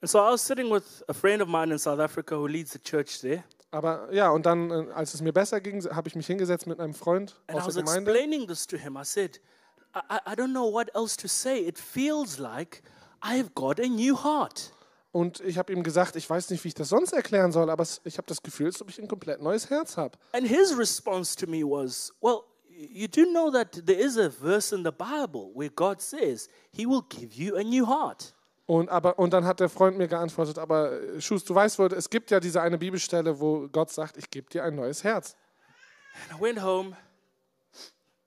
[0.00, 2.72] And so I was sitting with a friend of mine in South Africa who leads
[2.72, 3.44] the church there.
[3.72, 6.80] Aber ja, und dann, äh, als es mir besser ging, habe ich mich hingesetzt mit
[6.80, 8.10] einem Freund And I aus was der Gemeinde.
[8.10, 8.96] explaining this to him.
[8.96, 9.40] I said,
[9.94, 11.58] I, I- don't know what else to say.
[11.60, 12.82] It feels like
[13.22, 14.72] I've got a new heart.
[15.12, 17.84] Und ich habe ihm gesagt, ich weiß nicht, wie ich das sonst erklären soll, aber
[18.04, 20.16] ich habe das Gefühl, als ob ich ein komplett neues Herz habe.
[20.32, 24.72] And his response to me was, Well, you do know that there is a verse
[24.74, 28.34] in the Bible where God says he will give you a new heart.
[28.70, 31.92] Und, aber, und dann hat der Freund mir geantwortet, aber äh, Schus, du weißt wohl,
[31.92, 35.34] es gibt ja diese eine Bibelstelle, wo Gott sagt, ich gebe dir ein neues Herz.
[36.30, 36.96] And I went home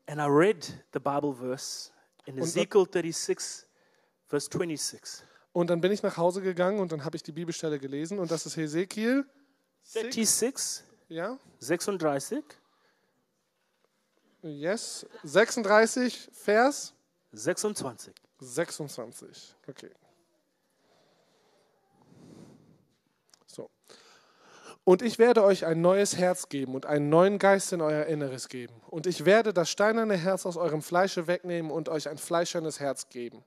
[0.06, 1.92] and I read the Bible verse
[2.26, 3.66] in Und- Ezekiel 36,
[4.28, 5.24] verse 26.
[5.54, 8.30] Und dann bin ich nach Hause gegangen und dann habe ich die Bibelstelle gelesen und
[8.30, 9.26] das ist Hesekiel,
[9.84, 12.44] 36, ja, 36,
[14.42, 16.94] yes, 36, Vers
[17.32, 18.14] 26.
[18.42, 19.56] 26.
[19.70, 19.90] Okay.
[23.54, 23.70] So.
[24.86, 28.50] Und ich werde euch ein neues Herz geben und einen neuen Geist in euer Inneres
[28.50, 28.74] geben.
[28.90, 33.08] Und ich werde das steinerne Herz aus eurem Fleische wegnehmen und euch ein fleischernes Herz
[33.08, 33.44] geben.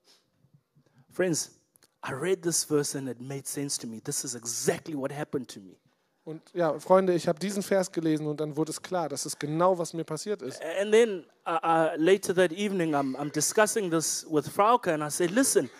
[1.12, 1.52] Friends,
[2.06, 4.00] I read this verse and it made sense to me.
[4.02, 5.76] This is exactly what happened to me.
[6.24, 9.38] Und ja, Freunde, ich habe diesen Vers gelesen und dann wurde es klar, das ist
[9.38, 10.60] genau, was mir passiert ist.
[10.80, 15.08] And then uh, uh, later that evening, I'm, I'm discussing this with Frauke, and I
[15.08, 15.70] said, Listen,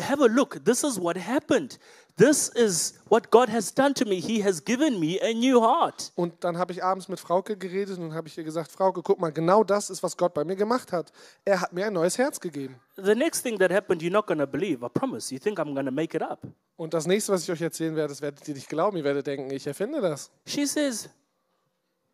[0.00, 0.62] have a look.
[0.64, 1.78] This is what happened.
[2.16, 4.20] This is what God has done to me.
[4.20, 6.12] He has given me a new heart.
[6.16, 9.20] Und dann habe ich abends mit Frauke geredet und habe ich ihr gesagt, Frauke, guck
[9.20, 11.12] mal, genau das ist, was Gott bei mir gemacht hat.
[11.44, 12.76] Er hat mir ein neues Herz gegeben.
[12.96, 14.84] The next thing that happened, you're not going to believe.
[14.84, 15.32] I promise.
[15.32, 16.40] You think I'm going to make it up.
[16.76, 18.96] Und das nächste, was ich euch erzählen werde, das werdet ihr nicht glauben.
[18.96, 20.30] Ihr werdet denken, ich erfinde das.
[20.46, 21.08] She says,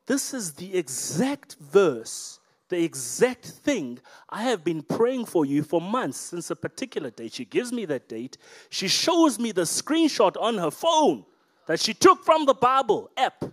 [0.07, 3.99] This is the exact verse, the exact thing
[4.29, 7.35] I have been praying for you for months since a particular date.
[7.35, 8.39] She gives me that date.
[8.71, 11.25] She shows me the screenshot on her phone
[11.67, 13.45] that she took from the Bible app.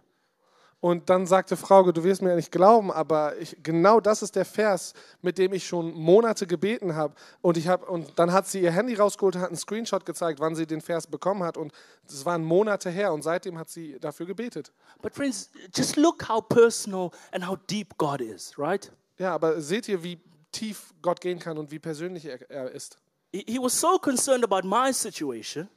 [0.84, 4.36] Und dann sagte Frauke, du wirst mir ja nicht glauben, aber ich, genau das ist
[4.36, 7.16] der Vers, mit dem ich schon Monate gebeten habe.
[7.42, 10.56] Und, ich hab, und dann hat sie ihr Handy rausgeholt, hat einen Screenshot gezeigt, wann
[10.56, 11.56] sie den Vers bekommen hat.
[11.56, 11.72] Und
[12.06, 14.74] das waren Monate her und seitdem hat sie dafür gebetet.
[15.02, 18.92] But, friends, just look how personal and how deep God is, right?
[19.18, 20.20] Ja, aber seht ihr, wie
[20.52, 22.98] tief Gott gehen kann und wie persönlich er, er ist?
[23.32, 25.68] He, was so concerned about my situation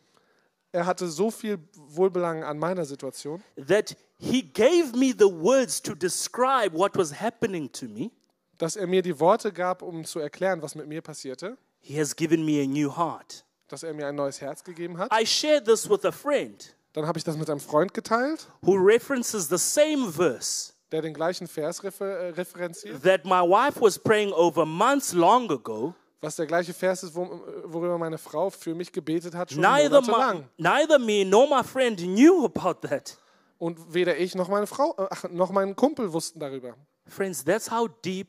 [0.73, 5.95] Er hatte so viel Wohlbelang an meiner Situation, that he gave me the words to
[5.95, 8.11] describe what was happening to me.
[8.59, 12.15] dass er mir die Worte gab, um zu erklären, was mit mir passierte, He has
[12.17, 13.45] given me a new heart.
[13.69, 15.11] dass er mir ein neues Herz gegeben hat.
[15.19, 18.75] I shared this with a friend Dann habe ich das mit einem Freund geteilt, who
[18.75, 23.99] references the same verse der den gleichen Vers refer äh, referenziert, that my wife was
[23.99, 25.95] praying over months long ago.
[26.21, 27.25] was der gleiche Vers ist, wo,
[27.65, 30.49] worüber meine Frau für mich gebetet hat, schon Neither, my, monatelang.
[30.57, 33.17] neither me nor my friend knew about that.
[33.59, 36.75] Und weder ich noch meine Frau, äh, ach, noch mein Kumpel wussten darüber.
[37.07, 38.29] Friends, that's how deep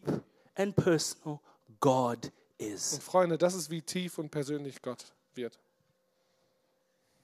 [0.56, 1.40] and personal
[1.80, 2.94] God is.
[2.94, 5.60] Und Freunde, das ist wie tief und persönlich Gott wird,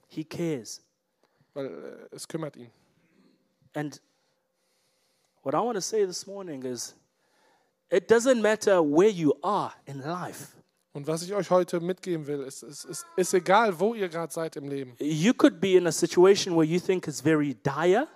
[0.08, 0.82] He cares.
[1.54, 1.68] weil
[2.12, 2.72] äh, es kümmert ihn.
[3.74, 4.02] And
[5.44, 6.96] what I want to say this morning is
[7.92, 10.56] it doesn't matter where you are in life.
[10.96, 14.32] Und was ich euch heute mitgeben will, ist, ist, ist, ist egal, wo ihr gerade
[14.32, 14.96] seid im Leben.
[15.00, 18.08] You could be in a situation where you think is very dire,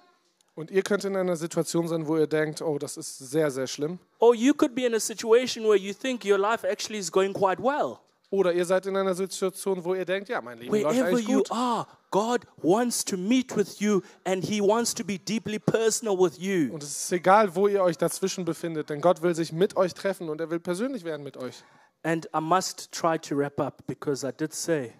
[0.55, 3.67] Und ihr könnt in einer Situation sein, wo ihr denkt, oh, das ist sehr, sehr
[3.67, 3.99] schlimm.
[4.19, 7.33] or you could be in a situation where you think your life actually is going
[7.33, 7.99] quite well.
[8.29, 11.27] Oder ihr seid in einer Situation, wo ihr denkt, ja, mein Leben läuft Wherever eigentlich
[11.29, 11.51] you gut.
[11.51, 16.37] are, God wants to meet with you and He wants to be deeply personal with
[16.37, 16.73] you.
[16.73, 19.93] Und es ist egal, wo ihr euch dazwischen befindet, denn Gott will sich mit euch
[19.93, 21.63] treffen und er will persönlich werden mit euch.
[22.03, 24.93] And I must try to wrap up because I did say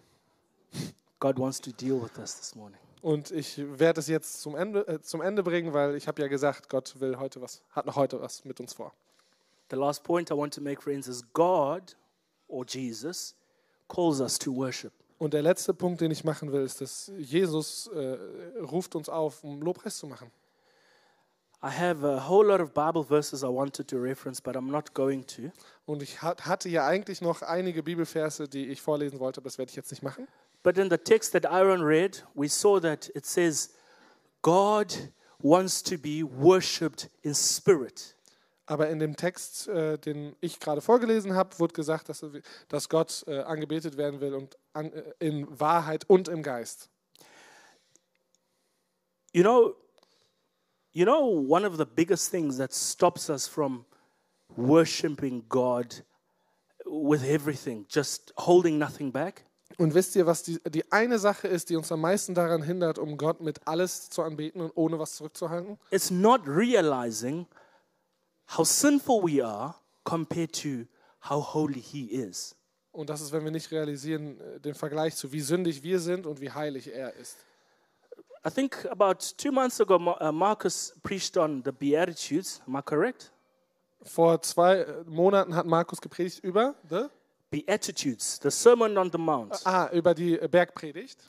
[1.20, 2.80] God wants to deal with us this morning.
[3.02, 6.28] Und ich werde es jetzt zum Ende, äh, zum Ende bringen, weil ich habe ja
[6.30, 8.94] gesagt, Gott will heute was, hat noch heute was mit uns vor.
[9.70, 11.96] The last point I want to make, friends, is God
[12.48, 13.36] or Jesus
[13.88, 14.94] calls us to worship.
[15.18, 18.18] Und der letzte Punkt, den ich machen will, ist, dass Jesus äh,
[18.62, 20.32] ruft uns auf, um Lobpreis zu machen.
[21.64, 24.94] I have a whole lot of Bible verses I wanted to reference, but I'm not
[24.94, 25.52] going to.
[25.88, 29.58] Und ich hat, hatte ja eigentlich noch einige Bibelverse, die ich vorlesen wollte, aber das
[29.58, 30.28] werde ich jetzt nicht machen.
[30.62, 33.72] But in the text that Aaron read, we saw that it says,
[34.44, 34.94] God
[35.40, 38.16] wants to be worshipped in spirit.
[38.68, 42.24] Aber in dem Text, äh, den ich gerade vorgelesen habe, wurde gesagt, dass,
[42.68, 46.90] dass Gott äh, angebetet werden will und an, äh, in Wahrheit und im Geist.
[49.34, 49.76] You know,
[50.92, 53.86] you know, one of the biggest things that stops us from
[54.56, 56.04] worshiping God
[56.86, 59.46] with everything, just holding nothing back,
[59.78, 62.98] Und wisst ihr, was die, die eine Sache ist, die uns am meisten daran hindert,
[62.98, 65.78] um Gott mit alles zu anbeten und ohne was zurückzuhalten?
[65.92, 67.46] it's not realizing
[68.48, 70.86] how sinful we are compared to
[71.20, 72.56] how holy He is.
[72.92, 76.26] Und das ist, wenn wir nicht realisieren, äh, den Vergleich zu wie sündig wir sind
[76.26, 77.38] und wie heilig er ist.
[78.46, 82.62] I think about two months ago, uh, Marcus preached on the Beatitudes.
[82.66, 83.32] Am I correct?
[84.04, 87.08] Vor zwei äh, Monaten hat Markus gepredigt über, the,
[87.52, 89.62] Beatitudes, the Sermon on the Mount.
[89.66, 91.20] ah, über die äh, Bergpredigt.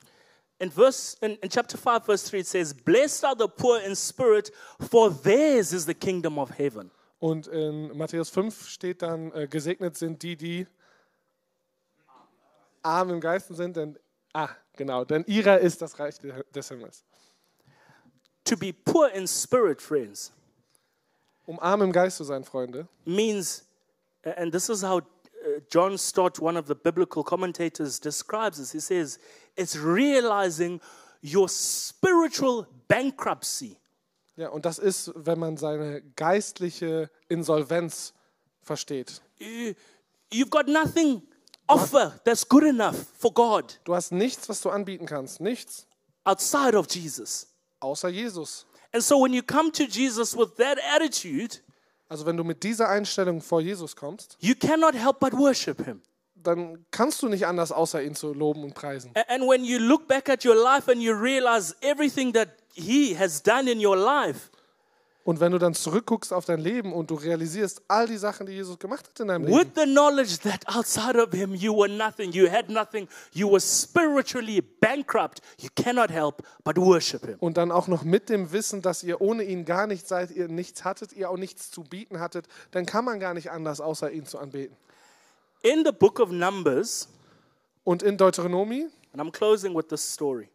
[0.60, 3.94] In verse in, in chapter 5, verse 3, it says, Blessed are the poor in
[3.94, 4.50] spirit,
[4.90, 6.90] for theirs is the kingdom of heaven.
[7.18, 10.66] Und in Matthäus 5 steht dann, äh, gesegnet sind die, die
[12.82, 13.98] arm im Geisten sind, denn
[14.32, 16.16] Ah, genau, denn ihrer ist das Reich
[16.54, 17.04] des Himmels.
[18.44, 20.32] To be poor in spirit, friends,
[21.46, 23.64] Um arm im Geist zu sein, Freunde, means,
[24.22, 28.72] and this is how uh, John Stott, one of the biblical commentators, describes this.
[28.72, 29.18] He says,
[29.56, 30.80] it's realizing
[31.22, 33.78] your spiritual bankruptcy.
[34.38, 38.14] Ja, und das ist, wenn man seine geistliche Insolvenz
[38.62, 39.20] versteht.
[39.38, 39.74] You-
[40.32, 41.22] You've got nothing
[41.66, 45.86] offer that's good enough for God Du hast nichts, was du anbieten kannst, nichts
[46.24, 47.46] outside of Jesus.
[47.80, 48.66] außer Jesus.
[48.92, 51.60] And so when you come to Jesus with that attitude,
[52.08, 56.02] Also wenn du mit dieser Einstellung vor Jesus kommst, you cannot help but worship him.
[56.42, 59.12] Dann kannst du nicht anders, außer ihn zu loben und preisen.
[59.28, 63.42] And when you look back at your life and you realize everything that he has
[63.42, 64.50] done in your life,
[65.24, 68.54] Und wenn du dann zurückguckst auf dein Leben und du realisierst all die Sachen, die
[68.54, 71.86] Jesus gemacht hat in deinem with Leben, the knowledge that outside of him you were
[71.90, 77.36] nothing, you had nothing, you were spiritually bankrupt, you cannot help but worship him.
[77.40, 80.48] und dann auch noch mit dem Wissen, dass ihr ohne ihn gar nichts seid, ihr
[80.48, 84.10] nichts hattet, ihr auch nichts zu bieten hattet, dann kann man gar nicht anders, außer
[84.10, 84.78] ihn zu anbeten.
[85.62, 87.08] In the book of Numbers,
[87.84, 90.50] Und in Deuteronomie, and I'm closing with this story,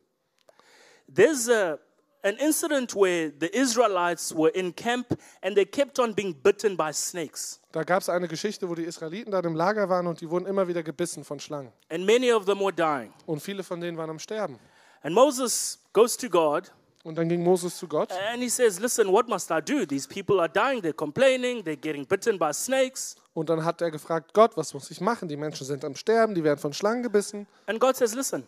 [1.14, 1.80] there's a,
[2.24, 6.92] an incident where the Israelites were in camp and they kept on being bitten by
[6.94, 7.60] snakes.
[7.72, 10.46] da gab es eine Geschichte, wo die Israeliten dann im Lager waren und die wurden
[10.46, 11.74] immer wieder gebissen von Schlangen.
[11.90, 13.12] And many of them were dying.
[13.26, 14.60] Und viele von denen waren am Sterben.
[15.02, 16.72] And Moses goes to God
[17.04, 19.86] Und dann ging Moses zu Gott and he says, Listen, what must I do?
[19.86, 23.16] These people are dying, they're complaining, they're getting bitten by snakes.
[23.34, 25.28] und dann hat er gefragt, Gott, was muss ich machen?
[25.28, 27.46] Die Menschen sind am Sterben, die werden von Schlangen gebissen.
[27.68, 28.48] And God says, Listen,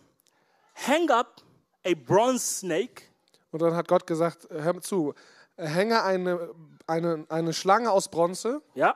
[0.87, 1.41] hang up
[1.85, 3.03] a bronze snake
[3.51, 5.13] Und dann hat Gott gesagt, hör mir zu,
[5.57, 6.49] hänge eine,
[6.87, 8.95] eine, eine Schlange aus Bronze, yeah,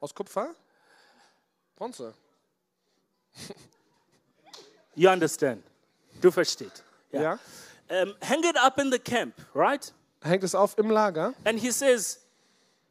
[0.00, 0.54] aus Kupfer?
[1.76, 2.14] Bronze.
[4.94, 5.64] you understand.
[6.20, 6.84] Du versteht.
[7.12, 7.38] Ja.
[7.90, 9.92] Um, hang it up in the camp, right?
[10.22, 11.34] Hängt es auf im Lager.
[11.44, 12.20] And he says,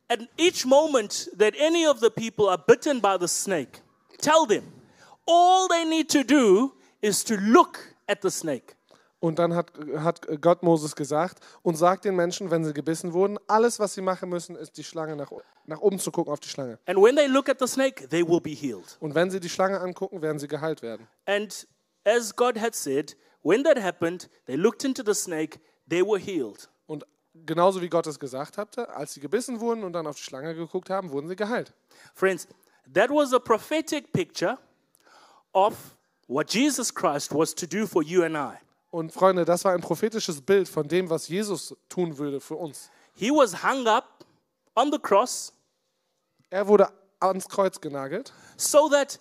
[0.10, 3.82] at each moment that any of the people are bitten by the snake,
[4.18, 4.64] tell them
[5.26, 8.76] all they need to do is to look at the snake.
[9.22, 13.38] Und dann hat, hat Gott Moses gesagt und sagt den Menschen, wenn sie gebissen wurden,
[13.48, 15.30] alles, was sie machen müssen, ist die Schlange nach,
[15.66, 16.80] nach oben zu gucken auf die Schlange.
[16.86, 18.98] And when they look at the snake, they will be healed.
[19.02, 21.08] Und wenn sie die Schlange angucken, werden sie geheilt werden.
[21.26, 21.68] And
[22.06, 26.70] as God had said, when that happened, they looked into the snake, they were healed.
[26.88, 30.24] Und genauso wie Gott es gesagt hatte, als sie gebissen wurden und dann auf die
[30.24, 31.74] Schlange geguckt haben, wurden sie geheilt.
[32.14, 32.48] Friends,
[32.94, 34.58] that was a prophetic picture
[35.54, 35.76] of
[36.28, 38.58] what Jesus Christ was to do for you and I.
[38.92, 42.90] Und Freunde, das war ein prophetisches Bild von dem, was Jesus tun würde für uns.
[43.14, 44.26] He was hung up
[44.76, 45.54] on the cross
[46.50, 49.20] Er wurde ans Kreuz genagelt, so that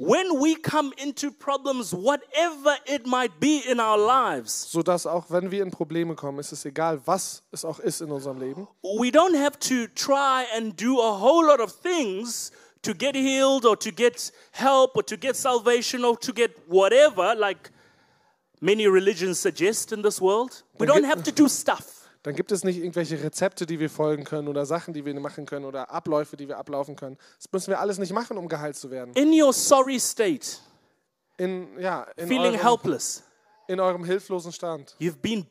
[0.00, 5.26] when we come into problems, whatever it might be in our lives, so sodass auch
[5.28, 8.66] wenn wir in Probleme kommen, ist es egal, was es auch ist in unserem Leben,
[8.82, 13.66] we don't have to try and do a whole lot of things to get healed
[13.66, 17.70] or to get help or to get salvation or to get whatever, like
[18.62, 20.62] many religions suggest in this world.
[20.78, 21.99] We don't have to do stuff.
[22.22, 25.46] Dann gibt es nicht irgendwelche Rezepte, die wir folgen können oder Sachen, die wir machen
[25.46, 27.16] können oder Abläufe, die wir ablaufen können.
[27.38, 29.14] Das müssen wir alles nicht machen, um geheilt zu werden.
[29.14, 30.58] In your sorry state,
[31.38, 33.22] In, ja, in, feeling eurem, helpless,
[33.68, 34.94] in eurem hilflosen Stand.
[34.98, 35.46] you've been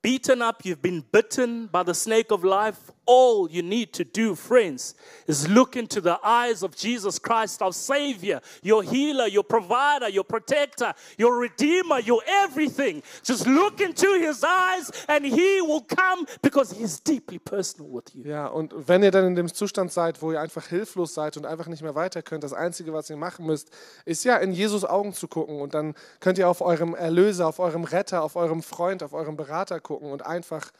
[0.00, 2.78] beaten up, you've been bitten by the snake of life.
[3.06, 4.94] All you need to do, friends,
[5.26, 10.24] is look into the eyes of Jesus Christ, our Savior, your healer, your provider, your
[10.24, 13.02] protector, your redeemer, your everything.
[13.22, 18.24] Just look into his eyes and he will come because he's deeply personal with you.
[18.24, 21.46] Ja, und wenn ihr dann in dem Zustand seid, wo ihr einfach hilflos seid und
[21.46, 23.70] einfach nicht mehr weiter könnt, das Einzige, was ihr machen müsst,
[24.04, 27.58] ist ja in Jesus Augen zu gucken und dann könnt ihr auf eurem Erlöser, auf
[27.58, 30.70] eurem Retter, auf eurem Freund, auf eurem Berater gucken und einfach,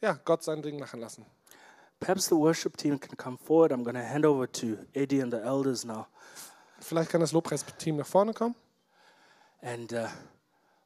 [0.00, 1.26] ja, Gott sein Ding machen lassen.
[2.00, 3.72] Perhaps the worship team can come forward.
[3.72, 6.06] I'm going to hand over to Eddie and the elders now.
[6.80, 8.54] Vielleicht kann das Lobpreisteam nach vorne kommen.
[9.62, 10.06] And uh,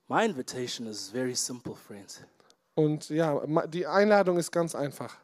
[0.09, 2.23] my invitation is very simple, friends.
[2.75, 5.19] Und ja, die Einladung ist ganz einfach.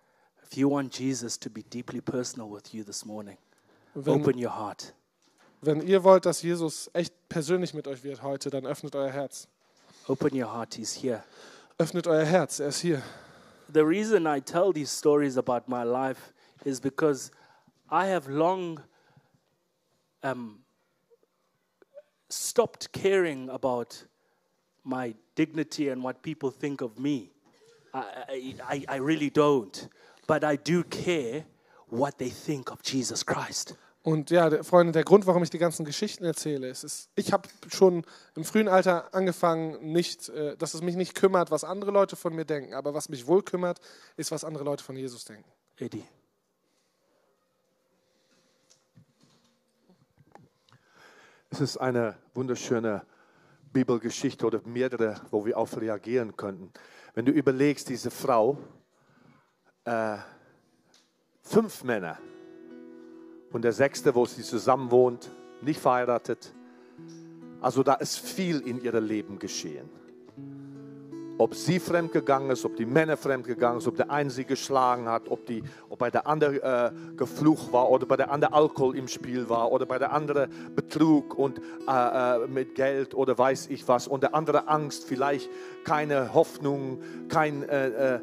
[0.44, 3.38] If you want Jesus to be deeply personal with you this morning,
[3.94, 4.92] Wenn, open your heart.
[5.62, 9.48] wenn ihr wollt, dass Jesus echt persönlich mit euch wird heute, dann öffnet euer Herz.
[10.06, 10.74] Open your heart.
[10.74, 11.22] He's here.
[11.78, 13.02] Öffnet euer Herz, er ist hier.
[13.70, 16.32] The reason I tell these stories about my life
[16.64, 17.30] is because
[17.90, 18.82] I have long
[20.22, 20.60] um,
[22.28, 24.04] stopped caring about
[24.84, 27.30] my dignity and what people think of me.
[27.92, 29.88] I, I, I, really don't.
[30.26, 31.44] But I do care
[31.88, 33.74] what they think of Jesus Christ.
[34.08, 37.46] Und ja, Freunde, der Grund, warum ich die ganzen Geschichten erzähle, ist, ist ich habe
[37.70, 38.06] schon
[38.36, 42.34] im frühen Alter angefangen, nicht, äh, dass es mich nicht kümmert, was andere Leute von
[42.34, 43.80] mir denken, aber was mich wohl kümmert,
[44.16, 45.44] ist, was andere Leute von Jesus denken.
[45.76, 46.04] Eddie.
[51.50, 53.04] Es ist eine wunderschöne
[53.74, 56.72] Bibelgeschichte oder mehrere, wo wir auf reagieren könnten.
[57.12, 58.56] Wenn du überlegst, diese Frau,
[59.84, 60.16] äh,
[61.42, 62.18] fünf Männer
[63.52, 65.30] und der sechste, wo sie zusammen wohnt,
[65.62, 66.52] nicht verheiratet.
[67.60, 69.88] Also da ist viel in ihrem Leben geschehen.
[71.40, 75.28] Ob sie fremdgegangen ist, ob die Männer fremdgegangen sind, ob der eine sie geschlagen hat,
[75.28, 79.06] ob, die, ob bei der andere äh, geflucht war oder bei der andere Alkohol im
[79.06, 83.86] Spiel war oder bei der andere Betrug und äh, äh, mit Geld oder weiß ich
[83.86, 85.48] was und der andere Angst, vielleicht
[85.84, 88.20] keine Hoffnung, kein äh, äh,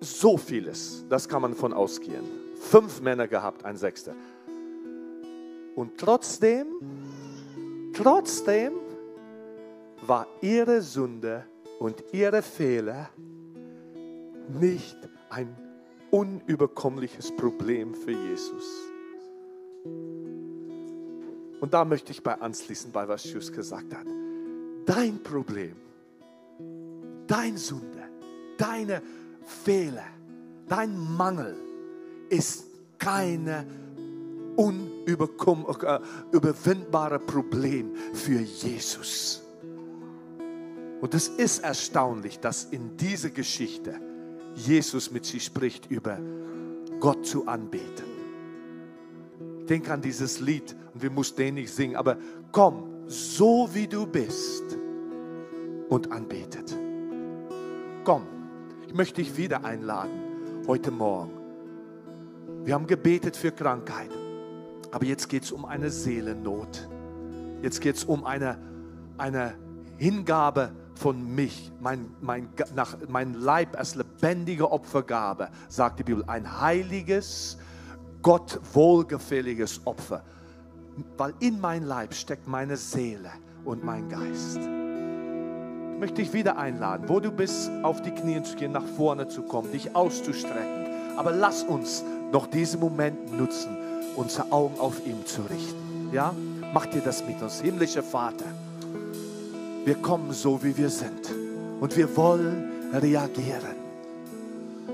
[0.00, 1.04] so vieles.
[1.08, 2.45] Das kann man von ausgehen.
[2.70, 4.14] Fünf Männer gehabt, ein Sechster.
[5.76, 6.66] Und trotzdem,
[7.94, 8.72] trotzdem
[10.04, 11.44] war ihre Sünde
[11.78, 13.08] und ihre Fehler
[14.48, 14.96] nicht
[15.30, 15.56] ein
[16.10, 18.64] unüberkommliches Problem für Jesus.
[21.60, 24.06] Und da möchte ich bei anschließen, bei was Jus gesagt hat.
[24.86, 25.76] Dein Problem,
[27.28, 28.08] dein Sünde,
[28.58, 29.02] deine
[29.44, 30.06] Fehler,
[30.66, 31.65] dein Mangel
[32.28, 32.66] ist
[32.98, 33.66] keine
[34.56, 39.42] unüberwindbare Problem für Jesus.
[41.00, 44.00] Und es ist erstaunlich, dass in dieser Geschichte
[44.54, 46.18] Jesus mit sie spricht über
[47.00, 48.06] Gott zu anbeten.
[49.60, 52.16] Ich denke an dieses Lied und wir mussten den nicht singen, aber
[52.52, 54.64] komm, so wie du bist
[55.88, 56.76] und anbetet.
[58.04, 58.26] Komm,
[58.86, 61.35] ich möchte dich wieder einladen heute Morgen.
[62.66, 64.10] Wir haben gebetet für Krankheit,
[64.90, 66.88] aber jetzt geht es um eine Seelennot.
[67.62, 68.58] Jetzt geht es um eine,
[69.18, 69.54] eine
[69.98, 76.60] Hingabe von mich, mein, mein, nach, mein Leib als lebendige Opfergabe, sagt die Bibel, ein
[76.60, 77.56] heiliges,
[78.20, 80.24] Gott wohlgefälliges Opfer.
[81.16, 83.30] Weil in mein Leib steckt meine Seele
[83.64, 84.58] und mein Geist.
[84.58, 89.28] Ich möchte dich wieder einladen, wo du bist, auf die Knie zu gehen, nach vorne
[89.28, 91.16] zu kommen, dich auszustrecken.
[91.16, 92.02] Aber lass uns
[92.32, 93.76] noch diesen Moment nutzen,
[94.16, 96.10] unsere Augen auf ihn zu richten.
[96.12, 96.34] Ja?
[96.72, 98.44] Mach dir das mit uns, himmlischer Vater
[99.86, 101.32] wir kommen so, wie wir sind.
[101.80, 103.76] Und wir wollen reagieren.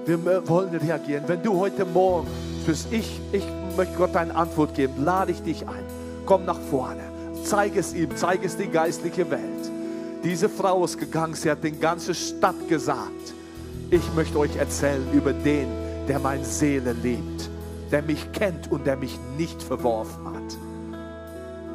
[0.05, 1.25] Wir wollen reagieren.
[1.27, 2.29] Wenn du heute Morgen
[2.67, 3.43] fürs Ich, ich
[3.75, 5.85] möchte Gott eine Antwort geben, lade ich dich ein.
[6.27, 7.01] Komm nach vorne.
[7.43, 9.71] Zeig es ihm, zeig es die geistliche Welt.
[10.23, 13.33] Diese Frau ist gegangen, sie hat den ganzen Stadt gesagt,
[13.91, 15.69] ich möchte euch erzählen über den,
[16.09, 17.51] der meine Seele liebt,
[17.91, 20.57] der mich kennt und der mich nicht verworfen hat.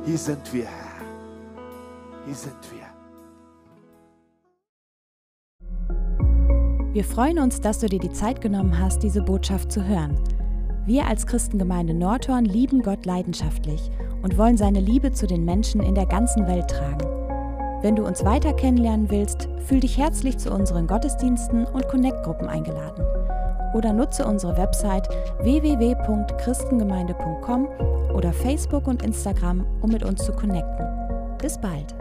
[0.06, 1.06] Hier sind wir, Herr.
[2.26, 2.88] Hier sind wir.
[6.94, 10.18] Wir freuen uns, dass du dir die Zeit genommen hast, diese Botschaft zu hören.
[10.86, 13.92] Wir als Christengemeinde Nordhorn lieben Gott leidenschaftlich
[14.24, 17.06] und wollen seine Liebe zu den Menschen in der ganzen Welt tragen.
[17.84, 23.06] Wenn du uns weiter kennenlernen willst, fühl dich herzlich zu unseren Gottesdiensten und Connect-Gruppen eingeladen.
[23.74, 25.07] Oder nutze unsere Website
[25.41, 27.68] www.christengemeinde.com
[28.13, 30.86] oder Facebook und Instagram, um mit uns zu connecten.
[31.39, 31.95] Bis bald!